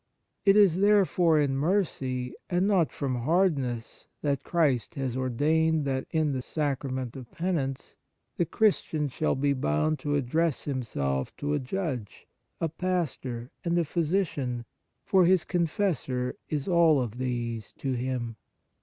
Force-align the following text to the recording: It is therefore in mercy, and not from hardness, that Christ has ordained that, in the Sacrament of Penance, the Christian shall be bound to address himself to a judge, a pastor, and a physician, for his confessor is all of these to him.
It 0.45 0.57
is 0.57 0.77
therefore 0.79 1.39
in 1.39 1.55
mercy, 1.55 2.33
and 2.49 2.65
not 2.65 2.91
from 2.91 3.17
hardness, 3.21 4.07
that 4.23 4.41
Christ 4.43 4.95
has 4.95 5.15
ordained 5.15 5.85
that, 5.85 6.07
in 6.09 6.31
the 6.33 6.41
Sacrament 6.41 7.15
of 7.15 7.29
Penance, 7.31 7.97
the 8.35 8.45
Christian 8.47 9.09
shall 9.09 9.35
be 9.35 9.53
bound 9.53 9.99
to 9.99 10.15
address 10.15 10.63
himself 10.63 11.37
to 11.37 11.53
a 11.53 11.59
judge, 11.59 12.25
a 12.59 12.67
pastor, 12.67 13.51
and 13.63 13.77
a 13.77 13.83
physician, 13.85 14.65
for 15.05 15.25
his 15.25 15.45
confessor 15.45 16.35
is 16.49 16.67
all 16.67 16.99
of 16.99 17.19
these 17.19 17.71
to 17.73 17.91
him. 17.93 18.37